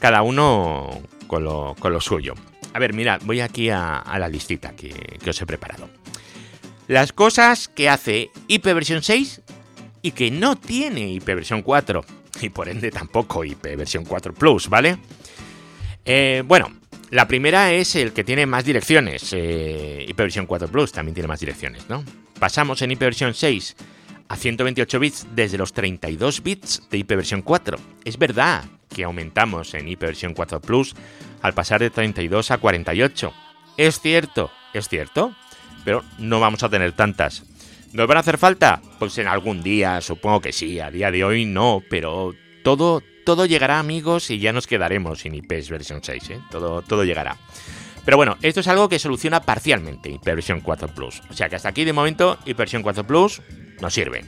cada 0.00 0.22
uno 0.22 1.02
con 1.26 1.44
lo, 1.44 2.00
suyo. 2.00 2.34
A 2.72 2.78
ver, 2.78 2.92
mirad, 2.92 3.20
voy 3.24 3.40
aquí 3.40 3.70
a, 3.70 4.02
la 4.18 4.28
listita 4.28 4.74
que, 4.74 5.18
os 5.28 5.40
he 5.40 5.46
preparado. 5.46 5.88
Las 6.88 7.12
cosas 7.12 7.68
que 7.68 7.88
hace 7.88 8.30
ipv 8.48 9.02
6 9.02 9.42
y 10.02 10.10
que 10.10 10.30
no 10.30 10.56
tiene 10.56 11.12
ipv 11.12 11.62
4. 11.62 12.04
Y 12.40 12.48
por 12.48 12.68
ende 12.68 12.90
tampoco 12.90 13.44
ipv 13.44 14.04
4 14.08 14.34
Plus, 14.34 14.68
¿vale? 14.68 14.98
Eh, 16.12 16.42
bueno, 16.44 16.72
la 17.10 17.28
primera 17.28 17.72
es 17.72 17.94
el 17.94 18.12
que 18.12 18.24
tiene 18.24 18.44
más 18.44 18.64
direcciones. 18.64 19.32
Eh, 19.32 20.04
ipv 20.08 20.44
4 20.44 20.66
Plus 20.66 20.90
también 20.90 21.14
tiene 21.14 21.28
más 21.28 21.38
direcciones, 21.38 21.88
¿no? 21.88 22.02
Pasamos 22.40 22.82
en 22.82 22.90
ipv 22.90 23.32
6 23.32 23.76
a 24.26 24.36
128 24.36 24.98
bits 24.98 25.26
desde 25.36 25.56
los 25.56 25.72
32 25.72 26.42
bits 26.42 26.82
de 26.90 26.98
ipv 26.98 27.44
4. 27.44 27.78
Es 28.04 28.18
verdad 28.18 28.64
que 28.88 29.04
aumentamos 29.04 29.72
en 29.74 29.86
ipv 29.86 30.34
4 30.34 30.60
Plus 30.60 30.96
al 31.42 31.54
pasar 31.54 31.78
de 31.78 31.90
32 31.90 32.50
a 32.50 32.58
48. 32.58 33.32
Es 33.76 34.00
cierto, 34.00 34.50
es 34.74 34.88
cierto, 34.88 35.32
pero 35.84 36.02
no 36.18 36.40
vamos 36.40 36.64
a 36.64 36.68
tener 36.68 36.90
tantas. 36.90 37.44
¿Nos 37.92 38.08
van 38.08 38.16
a 38.16 38.20
hacer 38.20 38.36
falta? 38.36 38.82
Pues 38.98 39.16
en 39.18 39.28
algún 39.28 39.62
día, 39.62 40.00
supongo 40.00 40.40
que 40.40 40.52
sí, 40.52 40.80
a 40.80 40.90
día 40.90 41.12
de 41.12 41.22
hoy 41.22 41.44
no, 41.44 41.84
pero 41.88 42.34
todo, 42.64 43.00
todo 43.30 43.46
llegará 43.46 43.78
amigos 43.78 44.28
y 44.32 44.40
ya 44.40 44.52
nos 44.52 44.66
quedaremos 44.66 45.20
sin 45.20 45.36
IPs 45.36 45.70
versión 45.70 46.00
6, 46.02 46.30
¿eh? 46.30 46.40
todo, 46.50 46.82
todo 46.82 47.04
llegará. 47.04 47.36
Pero 48.04 48.16
bueno, 48.16 48.36
esto 48.42 48.58
es 48.58 48.66
algo 48.66 48.88
que 48.88 48.98
soluciona 48.98 49.40
parcialmente 49.42 50.10
IP 50.10 50.24
versión 50.24 50.60
4 50.60 50.88
Plus. 50.88 51.22
O 51.30 51.32
sea 51.32 51.48
que 51.48 51.54
hasta 51.54 51.68
aquí 51.68 51.84
de 51.84 51.92
momento 51.92 52.38
IP 52.44 52.56
versión 52.56 52.82
4 52.82 53.06
Plus 53.06 53.40
nos 53.80 53.94
sirve. 53.94 54.24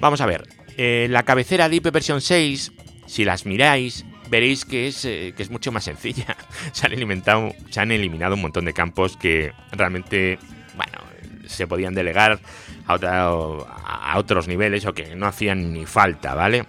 Vamos 0.00 0.20
a 0.20 0.26
ver, 0.26 0.48
eh, 0.76 1.06
la 1.08 1.22
cabecera 1.22 1.68
de 1.68 1.76
IP 1.76 1.92
versión 1.92 2.20
6, 2.20 2.72
si 3.06 3.24
las 3.24 3.46
miráis, 3.46 4.04
veréis 4.28 4.64
que 4.64 4.88
es, 4.88 5.04
eh, 5.04 5.34
que 5.36 5.44
es 5.44 5.50
mucho 5.50 5.70
más 5.70 5.84
sencilla. 5.84 6.36
se, 6.72 6.86
han 6.86 6.94
eliminado, 6.94 7.54
se 7.70 7.80
han 7.80 7.92
eliminado 7.92 8.34
un 8.34 8.42
montón 8.42 8.64
de 8.64 8.72
campos 8.72 9.16
que 9.16 9.52
realmente, 9.70 10.40
bueno, 10.74 10.98
se 11.46 11.68
podían 11.68 11.94
delegar 11.94 12.40
a 12.88 14.14
otros 14.16 14.48
niveles 14.48 14.84
o 14.84 14.94
que 14.94 15.14
no 15.14 15.26
hacían 15.26 15.72
ni 15.72 15.86
falta, 15.86 16.34
¿vale? 16.34 16.64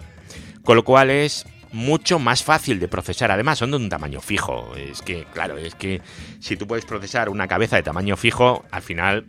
Con 0.66 0.74
lo 0.74 0.84
cual 0.84 1.10
es 1.10 1.46
mucho 1.70 2.18
más 2.18 2.42
fácil 2.42 2.80
de 2.80 2.88
procesar. 2.88 3.30
Además, 3.30 3.58
son 3.58 3.70
de 3.70 3.76
un 3.76 3.88
tamaño 3.88 4.20
fijo. 4.20 4.74
Es 4.74 5.00
que, 5.00 5.24
claro, 5.32 5.56
es 5.56 5.76
que 5.76 6.02
si 6.40 6.56
tú 6.56 6.66
puedes 6.66 6.84
procesar 6.84 7.28
una 7.28 7.46
cabeza 7.46 7.76
de 7.76 7.84
tamaño 7.84 8.16
fijo, 8.16 8.64
al 8.72 8.82
final 8.82 9.26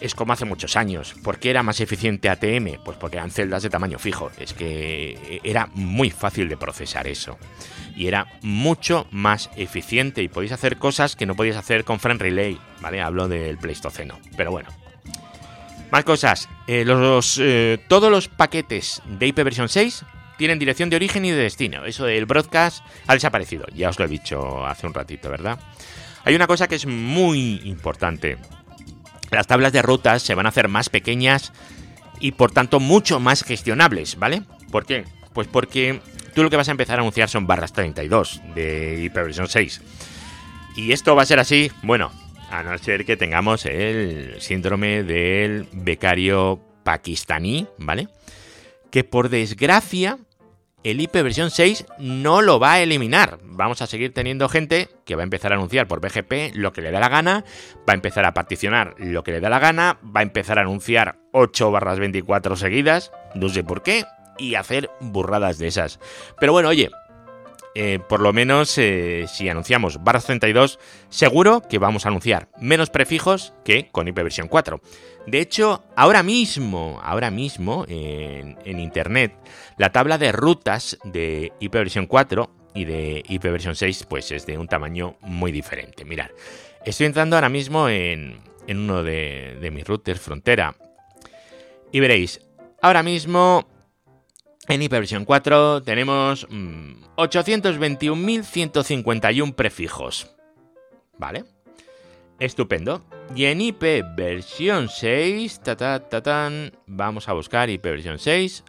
es 0.00 0.14
como 0.14 0.34
hace 0.34 0.44
muchos 0.44 0.76
años. 0.76 1.16
¿Por 1.24 1.40
qué 1.40 1.50
era 1.50 1.64
más 1.64 1.80
eficiente 1.80 2.28
ATM? 2.28 2.80
Pues 2.84 2.96
porque 2.96 3.16
eran 3.16 3.32
celdas 3.32 3.64
de 3.64 3.70
tamaño 3.70 3.98
fijo. 3.98 4.30
Es 4.38 4.54
que 4.54 5.40
era 5.42 5.68
muy 5.74 6.10
fácil 6.10 6.48
de 6.48 6.56
procesar 6.56 7.08
eso. 7.08 7.38
Y 7.96 8.06
era 8.06 8.28
mucho 8.42 9.08
más 9.10 9.50
eficiente 9.56 10.22
y 10.22 10.28
podéis 10.28 10.52
hacer 10.52 10.76
cosas 10.76 11.16
que 11.16 11.26
no 11.26 11.34
podéis 11.34 11.56
hacer 11.56 11.82
con 11.82 11.98
Frame 11.98 12.20
Relay, 12.20 12.56
¿vale? 12.80 13.02
Hablo 13.02 13.26
del 13.26 13.58
Pleistoceno. 13.58 14.20
Pero 14.36 14.52
bueno. 14.52 14.68
Más 15.90 16.04
cosas. 16.04 16.48
Eh, 16.68 16.84
los, 16.84 17.36
eh, 17.42 17.78
todos 17.88 18.12
los 18.12 18.28
paquetes 18.28 19.02
de 19.06 19.26
IPv 19.26 19.68
6 19.68 20.04
tienen 20.42 20.58
dirección 20.58 20.90
de 20.90 20.96
origen 20.96 21.24
y 21.24 21.30
de 21.30 21.36
destino. 21.36 21.84
Eso 21.84 22.04
del 22.04 22.26
broadcast 22.26 22.84
ha 23.06 23.14
desaparecido. 23.14 23.64
Ya 23.72 23.90
os 23.90 23.98
lo 24.00 24.06
he 24.06 24.08
dicho 24.08 24.66
hace 24.66 24.88
un 24.88 24.92
ratito, 24.92 25.30
¿verdad? 25.30 25.56
Hay 26.24 26.34
una 26.34 26.48
cosa 26.48 26.66
que 26.66 26.74
es 26.74 26.84
muy 26.84 27.60
importante 27.62 28.38
las 29.32 29.46
tablas 29.46 29.72
de 29.72 29.82
rutas 29.82 30.22
se 30.22 30.34
van 30.34 30.46
a 30.46 30.48
hacer 30.48 30.66
más 30.66 30.88
pequeñas 30.90 31.52
y 32.20 32.32
por 32.32 32.50
tanto 32.52 32.80
mucho 32.80 33.18
más 33.18 33.44
gestionables, 33.44 34.18
¿vale? 34.18 34.42
¿Por 34.72 34.84
qué? 34.84 35.04
Pues 35.32 35.48
porque 35.48 36.00
tú 36.34 36.42
lo 36.42 36.50
que 36.50 36.56
vas 36.56 36.68
a 36.68 36.72
empezar 36.72 36.98
a 36.98 37.02
anunciar 37.02 37.28
son 37.28 37.46
barras 37.46 37.72
32 37.72 38.42
de 38.54 39.04
IPv 39.04 39.46
6. 39.46 39.80
Y 40.76 40.92
esto 40.92 41.16
va 41.16 41.22
a 41.22 41.26
ser 41.26 41.38
así, 41.38 41.70
bueno, 41.82 42.12
a 42.50 42.62
no 42.62 42.76
ser 42.78 43.06
que 43.06 43.16
tengamos 43.16 43.64
el 43.64 44.40
síndrome 44.40 45.02
del 45.02 45.66
becario 45.72 46.60
pakistaní, 46.82 47.66
¿vale? 47.78 48.08
Que 48.90 49.04
por 49.04 49.30
desgracia 49.30 50.18
el 50.84 51.00
IP 51.00 51.12
versión 51.14 51.50
6 51.50 51.86
no 51.98 52.42
lo 52.42 52.58
va 52.58 52.74
a 52.74 52.80
eliminar. 52.80 53.38
Vamos 53.42 53.82
a 53.82 53.86
seguir 53.86 54.12
teniendo 54.12 54.48
gente 54.48 54.88
que 55.04 55.14
va 55.14 55.22
a 55.22 55.24
empezar 55.24 55.52
a 55.52 55.56
anunciar 55.56 55.86
por 55.86 56.00
BGP 56.00 56.54
lo 56.54 56.72
que 56.72 56.82
le 56.82 56.90
da 56.90 57.00
la 57.00 57.08
gana, 57.08 57.44
va 57.88 57.92
a 57.92 57.94
empezar 57.94 58.24
a 58.24 58.34
particionar 58.34 58.94
lo 58.98 59.22
que 59.22 59.32
le 59.32 59.40
da 59.40 59.50
la 59.50 59.58
gana, 59.58 59.98
va 60.04 60.20
a 60.20 60.24
empezar 60.24 60.58
a 60.58 60.62
anunciar 60.62 61.16
8 61.32 61.70
barras 61.70 61.98
24 61.98 62.56
seguidas, 62.56 63.12
no 63.34 63.48
sé 63.48 63.62
por 63.64 63.82
qué, 63.82 64.04
y 64.38 64.54
hacer 64.54 64.90
burradas 65.00 65.58
de 65.58 65.68
esas. 65.68 66.00
Pero 66.40 66.52
bueno, 66.52 66.68
oye, 66.68 66.90
eh, 67.74 67.98
por 68.06 68.20
lo 68.20 68.32
menos 68.32 68.76
eh, 68.76 69.24
si 69.28 69.48
anunciamos 69.48 70.02
barras 70.04 70.26
32, 70.26 70.78
seguro 71.08 71.62
que 71.68 71.78
vamos 71.78 72.04
a 72.04 72.10
anunciar 72.10 72.48
menos 72.60 72.90
prefijos 72.90 73.54
que 73.64 73.88
con 73.90 74.08
IP 74.08 74.16
versión 74.16 74.48
4. 74.48 74.80
De 75.26 75.40
hecho, 75.40 75.84
ahora 75.96 76.22
mismo, 76.22 77.00
ahora 77.02 77.30
mismo 77.30 77.86
en, 77.88 78.56
internet, 78.64 79.32
la 79.78 79.90
tabla 79.90 80.18
de 80.18 80.32
rutas 80.32 80.98
de 81.04 81.52
IP 81.60 81.72
versión 81.72 82.06
4 82.06 82.50
y 82.74 82.84
de 82.84 83.22
IP 83.28 83.44
versión 83.44 83.76
6 83.76 84.06
pues 84.08 84.30
es 84.32 84.44
de 84.44 84.58
un 84.58 84.68
tamaño 84.68 85.16
muy 85.20 85.52
diferente. 85.52 86.04
Mirad, 86.04 86.30
estoy 86.84 87.06
entrando 87.06 87.36
ahora 87.36 87.48
mismo 87.48 87.88
en, 87.88 88.40
uno 88.68 89.02
de, 89.02 89.56
de 89.60 89.70
mis 89.70 89.86
routers 89.86 90.20
frontera 90.20 90.74
y 91.90 92.00
veréis, 92.00 92.40
ahora 92.82 93.02
mismo 93.02 93.66
en 94.68 94.82
IP 94.82 94.92
versión 94.92 95.24
4 95.24 95.82
tenemos 95.82 96.46
821.151 96.48 99.46
mm, 99.46 99.50
prefijos. 99.52 100.30
¿Vale? 101.18 101.44
Estupendo. 102.38 103.04
Y 103.34 103.46
en 103.46 103.60
IP 103.60 103.82
versión 104.16 104.88
6, 104.88 105.60
vamos 106.86 107.28
a 107.28 107.32
buscar 107.32 107.68
IP 107.70 107.82
versión 107.84 108.18
6. 108.18 108.64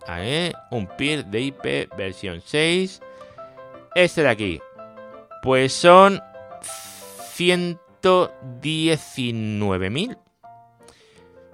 un 0.71 0.87
peer 0.97 1.25
de 1.25 1.41
IP 1.41 1.93
versión 1.97 2.41
6. 2.45 3.01
Este 3.95 4.23
de 4.23 4.29
aquí. 4.29 4.59
Pues 5.41 5.73
son 5.73 6.21
119.000. 7.35 10.17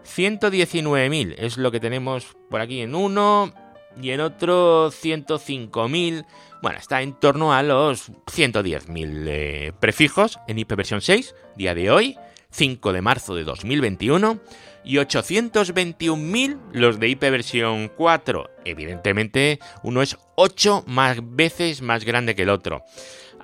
119.000 0.04 1.36
es 1.38 1.58
lo 1.58 1.72
que 1.72 1.80
tenemos 1.80 2.36
por 2.50 2.60
aquí 2.62 2.82
en 2.82 2.96
uno 2.96 3.54
y 4.02 4.12
en 4.12 4.22
otro 4.22 4.92
105.000. 4.92 6.26
Bueno, 6.62 6.78
está 6.78 7.02
en 7.02 7.14
torno 7.14 7.54
a 7.54 7.64
los 7.64 8.12
110.000 8.26 9.26
eh, 9.28 9.74
prefijos 9.80 10.40
en 10.48 10.60
IP 10.60 10.76
versión 10.76 11.02
6, 11.02 11.36
día 11.56 11.74
de 11.74 11.92
hoy, 11.92 12.18
5 12.52 12.94
de 12.94 13.02
marzo 13.02 13.36
de 13.36 13.44
2021, 13.44 14.40
y 14.84 14.96
821.000 14.96 16.58
los 16.74 17.00
de 17.00 17.10
IP 17.10 17.22
versión 17.22 17.90
4. 17.96 18.50
Evidentemente, 18.66 19.60
uno 19.84 20.02
es 20.02 20.18
8 20.36 20.84
más 20.88 21.18
veces 21.22 21.82
más 21.82 22.06
grande 22.06 22.36
que 22.36 22.44
el 22.44 22.50
otro. 22.50 22.84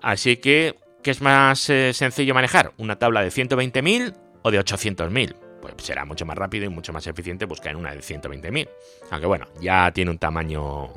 Así 0.01 0.37
que, 0.37 0.75
¿qué 1.03 1.11
es 1.11 1.21
más 1.21 1.69
eh, 1.69 1.93
sencillo 1.93 2.33
manejar? 2.33 2.73
¿Una 2.77 2.97
tabla 2.97 3.21
de 3.21 3.29
120.000 3.29 4.15
o 4.43 4.51
de 4.51 4.59
800.000? 4.59 5.44
Pues 5.73 5.87
será 5.87 6.05
mucho 6.05 6.25
más 6.25 6.37
rápido 6.37 6.65
y 6.65 6.69
mucho 6.69 6.93
más 6.93 7.07
eficiente 7.07 7.45
buscar 7.45 7.71
en 7.71 7.77
una 7.77 7.93
de 7.93 7.99
120.000. 7.99 8.69
Aunque 9.11 9.27
bueno, 9.27 9.47
ya 9.61 9.91
tiene 9.91 10.11
un 10.11 10.17
tamaño 10.17 10.89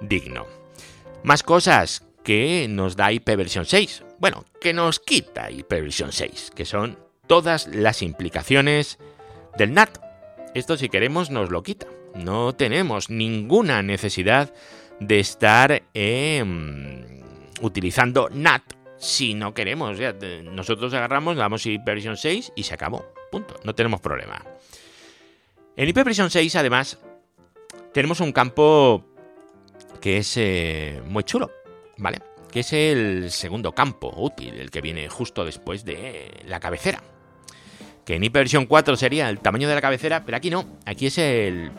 digno. 0.00 0.46
Más 1.22 1.42
cosas 1.42 2.06
que 2.24 2.66
nos 2.68 2.96
da 2.96 3.12
IP 3.12 3.26
versión 3.36 3.66
6. 3.66 4.04
Bueno, 4.18 4.44
que 4.60 4.72
nos 4.72 5.00
quita 5.00 5.50
IP 5.50 5.70
versión 5.70 6.12
6, 6.12 6.52
que 6.54 6.64
son 6.64 6.98
todas 7.26 7.68
las 7.68 8.02
implicaciones 8.02 8.98
del 9.56 9.72
NAT. 9.72 9.98
Esto 10.54 10.76
si 10.76 10.88
queremos 10.88 11.30
nos 11.30 11.50
lo 11.50 11.62
quita. 11.62 11.86
No 12.14 12.54
tenemos 12.54 13.08
ninguna 13.08 13.82
necesidad 13.82 14.52
de 14.98 15.20
estar 15.20 15.82
em, 15.94 17.22
utilizando 17.60 18.28
NAT 18.30 18.62
si 18.98 19.34
no 19.34 19.54
queremos. 19.54 19.98
nosotros 20.44 20.92
agarramos, 20.92 21.36
damos 21.36 21.64
IP 21.66 21.84
versión 21.84 22.16
6 22.16 22.52
y 22.54 22.64
se 22.64 22.74
acabó. 22.74 23.04
Punto. 23.30 23.54
No 23.64 23.74
tenemos 23.74 24.00
problema. 24.00 24.44
En 25.76 25.88
IP 25.88 26.04
versión 26.04 26.30
6, 26.30 26.56
además, 26.56 26.98
tenemos 27.92 28.20
un 28.20 28.32
campo 28.32 29.04
que 30.00 30.18
es 30.18 30.36
eh, 30.36 31.00
muy 31.06 31.24
chulo, 31.24 31.50
¿vale? 31.98 32.20
Que 32.50 32.60
es 32.60 32.72
el 32.72 33.30
segundo 33.30 33.72
campo 33.72 34.12
útil, 34.16 34.54
el 34.54 34.70
que 34.70 34.80
viene 34.80 35.08
justo 35.08 35.44
después 35.44 35.84
de 35.84 36.42
la 36.46 36.58
cabecera. 36.58 37.02
Que 38.04 38.16
en 38.16 38.32
versión 38.32 38.66
4 38.66 38.96
sería 38.96 39.28
el 39.28 39.38
tamaño 39.38 39.68
de 39.68 39.74
la 39.74 39.80
cabecera, 39.80 40.24
pero 40.24 40.36
aquí 40.36 40.50
no. 40.50 40.66
Aquí 40.84 41.06
es 41.06 41.18
el 41.18 41.70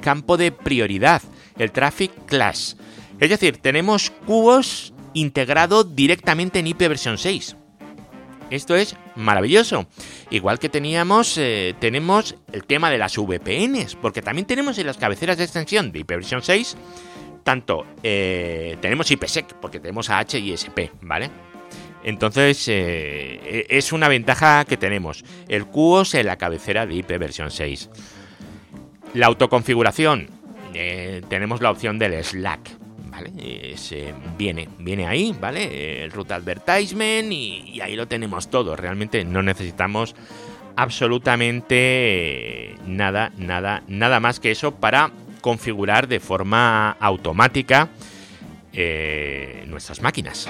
campo 0.00 0.36
de 0.36 0.52
prioridad, 0.52 1.22
el 1.58 1.72
Traffic 1.72 2.26
Class. 2.26 2.76
Es 3.18 3.30
decir, 3.30 3.58
tenemos 3.58 4.10
cubos 4.26 4.92
integrado 5.14 5.84
directamente 5.84 6.60
en 6.60 6.68
IP 6.68 6.78
versión 6.78 7.18
6. 7.18 7.56
Esto 8.50 8.76
es 8.76 8.96
maravilloso. 9.16 9.86
Igual 10.30 10.58
que 10.58 10.68
teníamos, 10.68 11.38
eh, 11.38 11.74
tenemos 11.80 12.34
el 12.52 12.64
tema 12.64 12.90
de 12.90 12.98
las 12.98 13.16
VPNs, 13.16 13.96
porque 13.96 14.22
también 14.22 14.46
tenemos 14.46 14.78
en 14.78 14.86
las 14.86 14.96
cabeceras 14.98 15.38
de 15.38 15.44
extensión 15.44 15.92
de 15.92 16.00
IP 16.00 16.08
versión 16.08 16.42
6 16.42 16.76
tanto 17.42 17.86
eh, 18.02 18.76
tenemos 18.80 19.10
IPsec, 19.10 19.54
porque 19.54 19.80
tenemos 19.80 20.10
a 20.10 20.22
HISP, 20.22 20.90
¿vale? 21.02 21.30
Entonces 22.02 22.66
eh, 22.68 23.40
e, 23.44 23.66
es 23.68 23.92
una 23.92 24.08
ventaja 24.08 24.64
que 24.64 24.76
tenemos. 24.76 25.24
El 25.48 25.66
QoS 25.66 26.14
en 26.14 26.26
la 26.26 26.36
cabecera 26.36 26.86
de 26.86 26.94
IP 26.94 27.18
versión 27.18 27.50
6. 27.50 27.90
La 29.14 29.26
autoconfiguración. 29.26 30.28
Eh, 30.72 31.22
tenemos 31.28 31.60
la 31.60 31.70
opción 31.70 31.98
del 31.98 32.22
Slack. 32.24 32.79
¿Vale? 33.20 33.74
viene, 34.38 34.68
viene 34.78 35.06
ahí, 35.06 35.36
¿vale? 35.38 36.02
El 36.04 36.12
root 36.12 36.32
advertisement 36.32 37.30
y, 37.32 37.80
ahí 37.80 37.96
lo 37.96 38.08
tenemos 38.08 38.50
todo. 38.50 38.76
Realmente 38.76 39.24
no 39.24 39.42
necesitamos 39.42 40.14
absolutamente 40.76 42.76
nada, 42.86 43.32
nada, 43.36 43.82
nada 43.88 44.20
más 44.20 44.40
que 44.40 44.50
eso 44.50 44.74
para 44.74 45.10
configurar 45.40 46.08
de 46.08 46.20
forma 46.20 46.90
automática 46.92 47.88
eh, 48.72 49.64
nuestras 49.66 50.00
máquinas. 50.00 50.48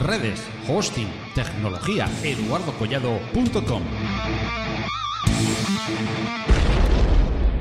Redes, 0.00 0.42
hosting, 0.68 1.08
tecnología, 1.34 2.06
eduardocollado.com. 2.22 3.82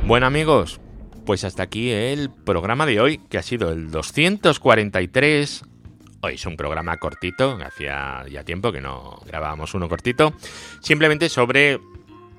Bueno 0.08 0.28
amigos, 0.28 0.80
pues 1.26 1.44
hasta 1.44 1.64
aquí 1.64 1.90
el 1.90 2.30
programa 2.30 2.86
de 2.86 3.00
hoy, 3.00 3.18
que 3.18 3.40
ha 3.40 3.42
sido 3.42 3.72
el 3.72 3.90
243 3.90 5.64
Hoy 6.22 6.36
es 6.36 6.46
un 6.46 6.58
programa 6.58 6.98
cortito, 6.98 7.58
hacía 7.66 8.24
ya 8.30 8.44
tiempo 8.44 8.72
que 8.72 8.82
no 8.82 9.20
grabábamos 9.26 9.74
uno 9.74 9.90
cortito, 9.90 10.36
simplemente 10.80 11.28
sobre 11.28 11.80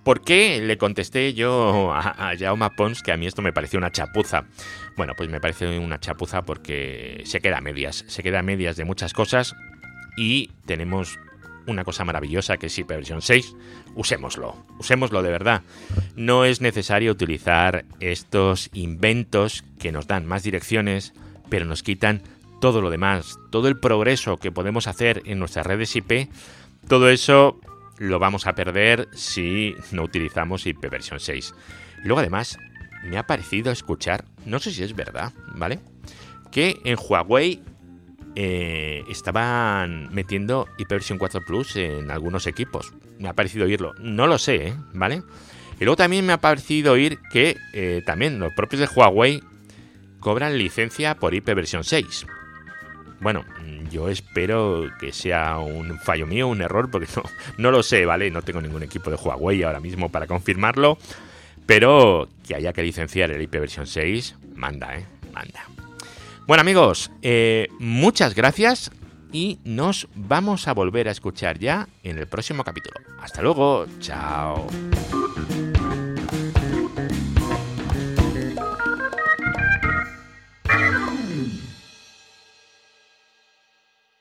¿Por 0.04 0.22
qué 0.22 0.60
le 0.60 0.78
contesté 0.78 1.34
yo 1.34 1.92
a, 1.92 2.34
Jaume 2.38 2.70
Pons 2.70 3.02
que 3.02 3.10
a 3.10 3.16
mí 3.16 3.26
esto 3.26 3.42
me 3.42 3.52
pareció 3.52 3.80
una 3.80 3.90
chapuza? 3.90 4.44
Bueno, 4.96 5.14
pues 5.16 5.28
me 5.28 5.40
parece 5.40 5.80
una 5.80 5.98
chapuza 5.98 6.42
porque 6.42 7.22
se 7.24 7.40
queda 7.40 7.58
a 7.58 7.60
medias, 7.60 8.04
se 8.06 8.22
queda 8.22 8.38
a 8.38 8.42
medias 8.44 8.76
de 8.76 8.84
muchas 8.84 9.12
cosas 9.12 9.56
y 10.16 10.52
tenemos 10.66 11.18
una 11.66 11.84
cosa 11.84 12.04
maravillosa 12.04 12.56
que 12.56 12.66
es 12.66 12.86
versión 12.86 13.22
6, 13.22 13.54
usémoslo, 13.94 14.56
usémoslo 14.78 15.22
de 15.22 15.30
verdad. 15.30 15.62
No 16.14 16.44
es 16.44 16.60
necesario 16.60 17.12
utilizar 17.12 17.84
estos 18.00 18.70
inventos 18.72 19.64
que 19.78 19.92
nos 19.92 20.06
dan 20.06 20.26
más 20.26 20.42
direcciones, 20.42 21.12
pero 21.48 21.64
nos 21.64 21.82
quitan 21.82 22.22
todo 22.60 22.80
lo 22.80 22.90
demás, 22.90 23.38
todo 23.50 23.68
el 23.68 23.78
progreso 23.78 24.38
que 24.38 24.52
podemos 24.52 24.86
hacer 24.86 25.22
en 25.26 25.38
nuestras 25.38 25.66
redes 25.66 25.94
IP, 25.94 26.30
todo 26.88 27.08
eso 27.10 27.60
lo 27.98 28.18
vamos 28.18 28.46
a 28.46 28.54
perder 28.54 29.08
si 29.12 29.74
no 29.92 30.02
utilizamos 30.02 30.66
IP 30.66 30.90
versión 30.90 31.20
6. 31.20 31.54
Y 32.02 32.06
luego 32.06 32.20
además 32.20 32.58
me 33.04 33.18
ha 33.18 33.26
parecido 33.26 33.72
escuchar, 33.72 34.24
no 34.44 34.58
sé 34.58 34.70
si 34.70 34.82
es 34.82 34.94
verdad, 34.94 35.32
¿vale? 35.54 35.80
Que 36.50 36.80
en 36.84 36.96
Huawei 36.98 37.62
eh, 38.38 39.02
estaban 39.08 40.12
metiendo 40.14 40.68
IP 40.76 40.90
versión 40.90 41.18
4 41.18 41.40
Plus 41.44 41.76
en 41.76 42.10
algunos 42.10 42.46
equipos. 42.46 42.92
Me 43.18 43.28
ha 43.28 43.32
parecido 43.32 43.64
oírlo. 43.64 43.94
No 43.98 44.26
lo 44.26 44.36
sé, 44.36 44.68
¿eh? 44.68 44.74
¿vale? 44.92 45.22
Y 45.80 45.84
luego 45.84 45.96
también 45.96 46.26
me 46.26 46.34
ha 46.34 46.40
parecido 46.40 46.92
oír 46.92 47.18
que 47.32 47.56
eh, 47.72 48.02
también 48.04 48.38
los 48.38 48.52
propios 48.52 48.80
de 48.80 48.88
Huawei 48.94 49.42
cobran 50.20 50.58
licencia 50.58 51.14
por 51.16 51.34
IP 51.34 51.46
versión 51.46 51.82
6. 51.82 52.26
Bueno, 53.20 53.44
yo 53.90 54.10
espero 54.10 54.90
que 55.00 55.12
sea 55.12 55.58
un 55.58 55.98
fallo 55.98 56.26
mío, 56.26 56.48
un 56.48 56.60
error, 56.60 56.90
porque 56.90 57.08
no, 57.16 57.22
no 57.56 57.70
lo 57.70 57.82
sé, 57.82 58.04
¿vale? 58.04 58.30
No 58.30 58.42
tengo 58.42 58.60
ningún 58.60 58.82
equipo 58.82 59.10
de 59.10 59.16
Huawei 59.16 59.62
ahora 59.62 59.80
mismo 59.80 60.10
para 60.10 60.26
confirmarlo. 60.26 60.98
Pero 61.64 62.28
que 62.46 62.54
haya 62.54 62.74
que 62.74 62.82
licenciar 62.82 63.30
el 63.30 63.40
IP 63.40 63.52
versión 63.52 63.86
6, 63.86 64.36
manda, 64.54 64.96
¿eh? 64.96 65.06
Manda. 65.32 65.75
Bueno 66.46 66.60
amigos, 66.60 67.10
eh, 67.22 67.66
muchas 67.80 68.36
gracias 68.36 68.92
y 69.32 69.58
nos 69.64 70.06
vamos 70.14 70.68
a 70.68 70.74
volver 70.74 71.08
a 71.08 71.10
escuchar 71.10 71.58
ya 71.58 71.88
en 72.04 72.18
el 72.18 72.28
próximo 72.28 72.62
capítulo. 72.62 73.00
Hasta 73.20 73.42
luego, 73.42 73.86
chao. 73.98 74.68